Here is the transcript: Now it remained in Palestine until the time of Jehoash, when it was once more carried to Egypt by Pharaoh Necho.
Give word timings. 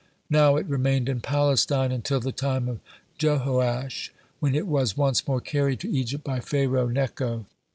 Now 0.31 0.55
it 0.55 0.65
remained 0.65 1.07
in 1.07 1.21
Palestine 1.21 1.91
until 1.91 2.19
the 2.19 2.31
time 2.31 2.67
of 2.67 2.79
Jehoash, 3.19 4.09
when 4.39 4.55
it 4.55 4.65
was 4.65 4.97
once 4.97 5.27
more 5.27 5.41
carried 5.41 5.79
to 5.81 5.91
Egypt 5.91 6.23
by 6.23 6.39
Pharaoh 6.39 6.87
Necho. 6.87 7.45